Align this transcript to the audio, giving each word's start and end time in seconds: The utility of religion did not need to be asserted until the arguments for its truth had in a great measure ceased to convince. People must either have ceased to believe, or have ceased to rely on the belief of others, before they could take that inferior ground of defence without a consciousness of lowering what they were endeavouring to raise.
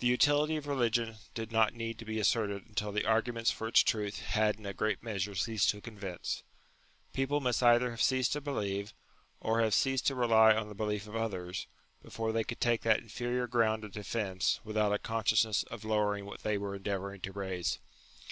The 0.00 0.08
utility 0.08 0.56
of 0.56 0.66
religion 0.66 1.18
did 1.32 1.52
not 1.52 1.74
need 1.74 1.96
to 2.00 2.04
be 2.04 2.18
asserted 2.18 2.66
until 2.66 2.90
the 2.90 3.04
arguments 3.06 3.52
for 3.52 3.68
its 3.68 3.84
truth 3.84 4.18
had 4.22 4.58
in 4.58 4.66
a 4.66 4.74
great 4.74 5.00
measure 5.00 5.36
ceased 5.36 5.70
to 5.70 5.80
convince. 5.80 6.42
People 7.12 7.40
must 7.40 7.62
either 7.62 7.92
have 7.92 8.02
ceased 8.02 8.32
to 8.32 8.40
believe, 8.40 8.92
or 9.40 9.60
have 9.60 9.72
ceased 9.72 10.08
to 10.08 10.16
rely 10.16 10.56
on 10.56 10.66
the 10.68 10.74
belief 10.74 11.06
of 11.06 11.14
others, 11.14 11.68
before 12.02 12.32
they 12.32 12.42
could 12.42 12.60
take 12.60 12.80
that 12.80 12.98
inferior 12.98 13.46
ground 13.46 13.84
of 13.84 13.92
defence 13.92 14.58
without 14.64 14.92
a 14.92 14.98
consciousness 14.98 15.62
of 15.62 15.84
lowering 15.84 16.24
what 16.26 16.42
they 16.42 16.58
were 16.58 16.74
endeavouring 16.74 17.20
to 17.20 17.30
raise. 17.30 17.78